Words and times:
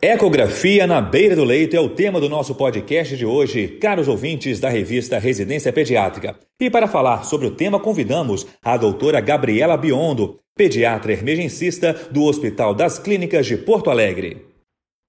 Ecografia 0.00 0.86
na 0.86 1.00
beira 1.00 1.34
do 1.34 1.42
leito 1.42 1.74
é 1.74 1.80
o 1.80 1.88
tema 1.88 2.20
do 2.20 2.28
nosso 2.28 2.54
podcast 2.54 3.16
de 3.16 3.24
hoje, 3.24 3.66
caros 3.80 4.08
ouvintes 4.08 4.60
da 4.60 4.68
revista 4.68 5.18
Residência 5.18 5.72
Pediátrica. 5.72 6.36
E 6.60 6.68
para 6.68 6.86
falar 6.86 7.24
sobre 7.24 7.46
o 7.46 7.52
tema, 7.52 7.80
convidamos 7.80 8.46
a 8.62 8.76
doutora 8.76 9.22
Gabriela 9.22 9.74
Biondo, 9.74 10.38
pediatra 10.54 11.14
emergencista 11.14 11.94
do 12.10 12.24
Hospital 12.24 12.74
das 12.74 12.98
Clínicas 12.98 13.46
de 13.46 13.56
Porto 13.56 13.88
Alegre. 13.88 14.46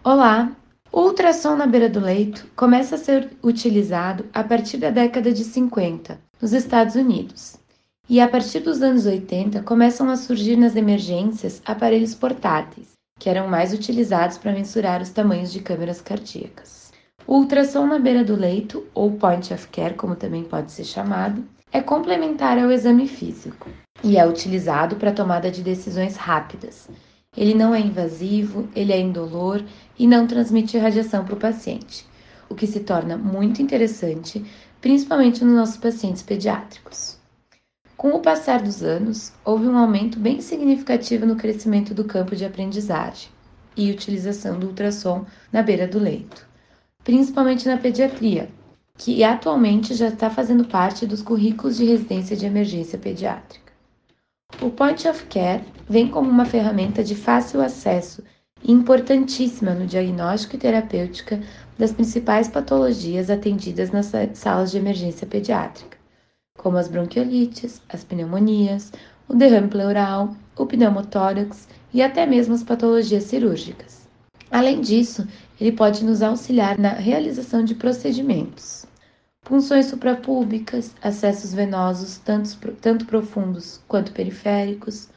Olá! 0.06 0.56
O 0.90 1.02
ultrassom 1.02 1.58
na 1.58 1.68
beira 1.68 1.90
do 1.90 2.00
leito 2.00 2.48
começa 2.56 2.96
a 2.96 2.98
ser 2.98 3.30
utilizado 3.44 4.24
a 4.34 4.42
partir 4.42 4.78
da 4.78 4.90
década 4.90 5.34
de 5.34 5.44
50, 5.44 6.18
nos 6.42 6.54
Estados 6.54 6.96
Unidos. 6.96 7.58
E 8.08 8.22
a 8.22 8.28
partir 8.30 8.62
dos 8.62 8.82
anos 8.82 9.06
80 9.06 9.64
começam 9.64 10.10
a 10.10 10.16
surgir 10.16 10.56
nas 10.56 10.78
emergências 10.78 11.62
aparelhos 11.66 12.16
portáteis 12.16 12.97
que 13.20 13.30
eram 13.30 13.48
mais 13.48 13.74
utilizados 13.74 14.38
para 14.38 14.52
mensurar 14.52 15.02
os 15.02 15.10
tamanhos 15.10 15.52
de 15.52 15.60
câmeras 15.60 16.02
cardíacas. 16.02 16.92
O 17.26 17.38
ultrassom 17.40 17.86
na 17.86 18.00
beira 18.00 18.24
do 18.24 18.36
leito, 18.36 18.86
ou 18.94 19.12
point 19.12 19.54
of 19.54 19.68
care, 19.68 19.96
como 19.96 20.16
também 20.16 20.44
pode 20.44 20.72
ser 20.72 20.86
chamado, 20.86 21.44
é 21.72 21.82
complementar 21.82 22.58
ao 22.58 22.72
exame 22.72 23.08
físico 23.08 23.70
e 24.04 24.18
é 24.18 24.26
utilizado 24.26 24.96
para 24.96 25.12
tomada 25.12 25.52
de 25.52 25.62
decisões 25.62 26.16
rápidas. 26.16 26.88
Ele 27.36 27.54
não 27.54 27.76
é 27.76 27.80
invasivo, 27.80 28.68
ele 28.76 28.94
é 28.94 29.00
indolor 29.00 29.64
e 30.00 30.08
não 30.08 30.26
transmite 30.26 30.78
radiação 30.78 31.26
para 31.26 31.36
o 31.36 31.40
paciente, 31.40 32.06
o 32.50 32.56
que 32.56 32.66
se 32.66 32.80
torna 32.80 33.18
muito 33.18 33.62
interessante, 33.62 34.44
principalmente 34.80 35.44
nos 35.44 35.56
nossos 35.56 35.78
pacientes 35.78 36.24
pediátricos. 36.24 37.17
Com 37.98 38.10
o 38.10 38.20
passar 38.20 38.62
dos 38.62 38.84
anos, 38.84 39.34
houve 39.44 39.68
um 39.68 39.76
aumento 39.76 40.20
bem 40.20 40.40
significativo 40.40 41.26
no 41.26 41.36
crescimento 41.36 41.96
do 41.96 42.04
campo 42.04 42.36
de 42.36 42.46
aprendizagem 42.46 43.28
e 43.76 43.90
utilização 43.90 44.60
do 44.60 44.68
ultrassom 44.68 45.26
na 45.52 45.64
beira 45.64 45.88
do 45.88 45.98
leito, 45.98 46.48
principalmente 47.04 47.68
na 47.68 47.76
pediatria, 47.76 48.50
que 49.00 49.24
atualmente 49.24 49.96
já 49.96 50.10
está 50.10 50.30
fazendo 50.30 50.66
parte 50.66 51.08
dos 51.08 51.24
currículos 51.24 51.78
de 51.78 51.86
residência 51.86 52.38
de 52.38 52.46
emergência 52.46 53.00
pediátrica. 53.00 53.74
O 54.62 54.70
Point 54.70 55.08
of 55.08 55.26
Care 55.26 55.64
vem 55.90 56.08
como 56.08 56.30
uma 56.30 56.46
ferramenta 56.46 57.04
de 57.04 57.16
fácil 57.16 57.62
acesso 57.62 58.24
e 58.64 58.72
importantíssima 58.72 59.74
no 59.74 59.88
diagnóstico 59.88 60.56
e 60.56 60.60
terapêutica 60.60 61.42
das 61.76 61.92
principais 61.92 62.48
patologias 62.48 63.32
atendidas 63.32 63.90
nas 63.90 64.12
salas 64.36 64.70
de 64.70 64.78
emergência 64.78 65.26
pediátrica 65.26 65.97
como 66.68 66.78
as 66.78 66.90
bronquiolites, 66.90 67.82
as 67.88 68.04
pneumonias, 68.04 68.92
o 69.26 69.34
derrame 69.34 69.70
pleural, 69.70 70.36
o 70.54 70.66
pneumotórax 70.66 71.66
e 71.94 72.02
até 72.02 72.26
mesmo 72.26 72.54
as 72.54 72.62
patologias 72.62 73.24
cirúrgicas. 73.24 74.06
Além 74.52 74.82
disso, 74.82 75.26
ele 75.62 75.72
pode 75.72 76.04
nos 76.04 76.22
auxiliar 76.22 76.78
na 76.78 76.90
realização 76.90 77.64
de 77.64 77.74
procedimentos. 77.74 78.86
Punções 79.46 79.86
suprapúbicas, 79.86 80.94
acessos 81.02 81.54
venosos 81.54 82.18
tanto, 82.18 82.58
tanto 82.82 83.06
profundos 83.06 83.80
quanto 83.88 84.12
periféricos, 84.12 85.08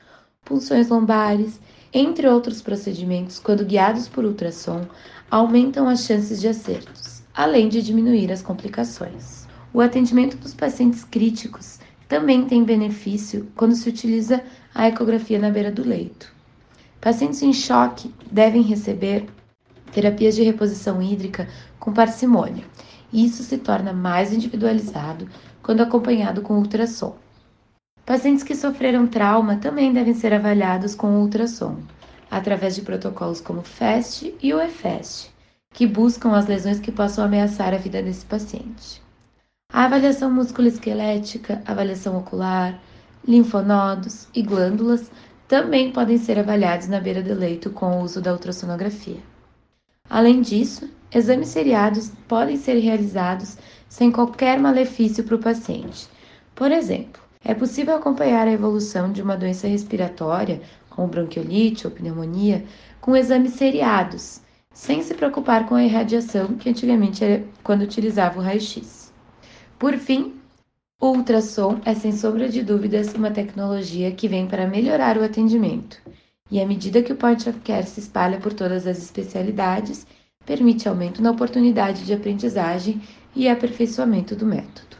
punções 0.44 0.88
lombares, 0.88 1.58
entre 1.92 2.28
outros 2.28 2.62
procedimentos, 2.62 3.40
quando 3.40 3.64
guiados 3.64 4.06
por 4.06 4.24
ultrassom, 4.24 4.86
aumentam 5.28 5.88
as 5.88 6.04
chances 6.04 6.40
de 6.40 6.46
acertos, 6.46 7.24
além 7.34 7.68
de 7.68 7.82
diminuir 7.82 8.30
as 8.30 8.40
complicações. 8.40 9.50
O 9.72 9.80
atendimento 9.80 10.36
dos 10.36 10.52
pacientes 10.52 11.04
críticos 11.04 11.78
também 12.08 12.44
tem 12.44 12.64
benefício 12.64 13.48
quando 13.54 13.76
se 13.76 13.88
utiliza 13.88 14.42
a 14.74 14.88
ecografia 14.88 15.38
na 15.38 15.48
beira 15.48 15.70
do 15.70 15.86
leito. 15.86 16.32
Pacientes 17.00 17.40
em 17.42 17.52
choque 17.52 18.12
devem 18.30 18.62
receber 18.62 19.26
terapias 19.92 20.34
de 20.34 20.42
reposição 20.42 21.00
hídrica 21.00 21.48
com 21.78 21.92
parcimônia, 21.92 22.64
e 23.12 23.24
isso 23.24 23.44
se 23.44 23.58
torna 23.58 23.92
mais 23.92 24.32
individualizado 24.32 25.28
quando 25.62 25.82
acompanhado 25.82 26.42
com 26.42 26.58
ultrassom. 26.58 27.16
Pacientes 28.04 28.42
que 28.42 28.56
sofreram 28.56 29.06
trauma 29.06 29.56
também 29.56 29.92
devem 29.92 30.14
ser 30.14 30.34
avaliados 30.34 30.96
com 30.96 31.20
ultrassom, 31.20 31.76
através 32.28 32.74
de 32.74 32.82
protocolos 32.82 33.40
como 33.40 33.62
FAST 33.62 34.34
e 34.42 34.52
o 34.52 34.60
EFAST, 34.60 35.30
que 35.72 35.86
buscam 35.86 36.32
as 36.32 36.48
lesões 36.48 36.80
que 36.80 36.90
possam 36.90 37.24
ameaçar 37.24 37.72
a 37.72 37.78
vida 37.78 38.02
desse 38.02 38.26
paciente. 38.26 39.00
A 39.72 39.84
avaliação 39.84 40.32
musculoesquelética, 40.32 41.62
avaliação 41.64 42.18
ocular, 42.18 42.80
linfonodos 43.26 44.26
e 44.34 44.42
glândulas 44.42 45.12
também 45.46 45.92
podem 45.92 46.18
ser 46.18 46.40
avaliados 46.40 46.88
na 46.88 46.98
beira 46.98 47.22
do 47.22 47.34
leito 47.34 47.70
com 47.70 47.98
o 47.98 48.02
uso 48.02 48.20
da 48.20 48.32
ultrassonografia. 48.32 49.18
Além 50.08 50.42
disso, 50.42 50.90
exames 51.14 51.48
seriados 51.50 52.10
podem 52.26 52.56
ser 52.56 52.80
realizados 52.80 53.56
sem 53.88 54.10
qualquer 54.10 54.58
malefício 54.58 55.22
para 55.22 55.36
o 55.36 55.40
paciente. 55.40 56.08
Por 56.52 56.72
exemplo, 56.72 57.22
é 57.44 57.54
possível 57.54 57.94
acompanhar 57.94 58.48
a 58.48 58.52
evolução 58.52 59.12
de 59.12 59.22
uma 59.22 59.36
doença 59.36 59.68
respiratória, 59.68 60.60
como 60.88 61.06
bronquiolite 61.06 61.86
ou 61.86 61.92
pneumonia, 61.92 62.64
com 63.00 63.14
exames 63.14 63.52
seriados, 63.52 64.40
sem 64.74 65.00
se 65.00 65.14
preocupar 65.14 65.66
com 65.66 65.76
a 65.76 65.84
irradiação 65.84 66.56
que 66.56 66.68
antigamente 66.68 67.24
era 67.24 67.44
quando 67.62 67.82
utilizava 67.82 68.40
o 68.40 68.42
raio-x. 68.42 68.99
Por 69.80 69.96
fim, 69.96 70.34
o 71.00 71.06
ultrassom 71.06 71.80
é 71.86 71.94
sem 71.94 72.12
sombra 72.12 72.50
de 72.50 72.62
dúvidas 72.62 73.14
uma 73.14 73.30
tecnologia 73.30 74.12
que 74.12 74.28
vem 74.28 74.46
para 74.46 74.66
melhorar 74.66 75.16
o 75.16 75.24
atendimento. 75.24 75.96
E 76.50 76.60
à 76.60 76.66
medida 76.66 77.02
que 77.02 77.14
o 77.14 77.16
point 77.16 77.48
of 77.48 77.58
care 77.60 77.86
se 77.86 77.98
espalha 77.98 78.38
por 78.38 78.52
todas 78.52 78.86
as 78.86 78.98
especialidades, 78.98 80.06
permite 80.44 80.86
aumento 80.86 81.22
na 81.22 81.30
oportunidade 81.30 82.04
de 82.04 82.12
aprendizagem 82.12 83.00
e 83.34 83.48
aperfeiçoamento 83.48 84.36
do 84.36 84.44
método. 84.44 84.99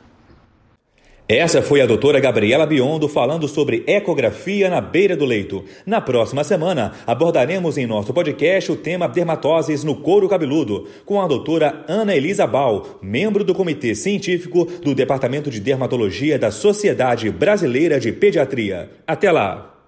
Essa 1.33 1.63
foi 1.63 1.81
a 1.81 1.87
doutora 1.87 2.19
Gabriela 2.19 2.67
Biondo 2.67 3.09
falando 3.09 3.47
sobre 3.47 3.85
ecografia 3.87 4.69
na 4.69 4.81
beira 4.81 5.17
do 5.17 5.25
leito. 5.25 5.65
Na 5.87 6.01
próxima 6.01 6.43
semana, 6.43 6.93
abordaremos 7.07 7.79
em 7.79 7.87
nosso 7.87 8.13
podcast 8.13 8.73
o 8.73 8.77
tema 8.77 9.07
dermatoses 9.07 9.85
no 9.85 9.95
couro 9.95 10.29
cabeludo, 10.29 10.89
com 11.07 11.23
a 11.23 11.29
doutora 11.29 11.85
Ana 11.87 12.17
Elisa 12.17 12.49
Bal, 12.49 12.99
membro 13.01 13.45
do 13.45 13.55
Comitê 13.55 13.95
Científico 13.95 14.65
do 14.83 14.93
Departamento 14.93 15.53
de 15.53 15.61
Dermatologia 15.61 16.37
da 16.37 16.51
Sociedade 16.51 17.31
Brasileira 17.31 18.01
de 18.01 18.11
Pediatria. 18.11 18.91
Até 19.07 19.31
lá! 19.31 19.80